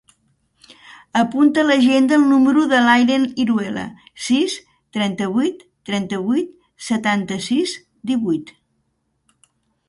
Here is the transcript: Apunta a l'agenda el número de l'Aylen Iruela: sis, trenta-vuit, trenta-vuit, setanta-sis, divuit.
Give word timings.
Apunta 1.19 1.59
a 1.63 1.65
l'agenda 1.65 2.15
el 2.19 2.23
número 2.29 2.63
de 2.71 2.79
l'Aylen 2.85 3.27
Iruela: 3.43 3.83
sis, 4.29 4.55
trenta-vuit, 4.97 5.61
trenta-vuit, 5.91 6.51
setanta-sis, 6.89 7.77
divuit. 8.15 8.53